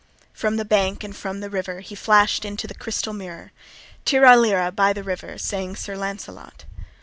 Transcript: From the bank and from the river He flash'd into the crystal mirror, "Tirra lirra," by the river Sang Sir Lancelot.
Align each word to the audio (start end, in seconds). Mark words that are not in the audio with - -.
From 0.33 0.55
the 0.57 0.65
bank 0.65 1.03
and 1.03 1.15
from 1.15 1.41
the 1.41 1.49
river 1.51 1.81
He 1.81 1.93
flash'd 1.93 2.43
into 2.43 2.65
the 2.65 2.73
crystal 2.73 3.13
mirror, 3.13 3.51
"Tirra 4.03 4.35
lirra," 4.35 4.71
by 4.75 4.93
the 4.93 5.03
river 5.03 5.37
Sang 5.37 5.75
Sir 5.75 5.95
Lancelot. 5.95 6.65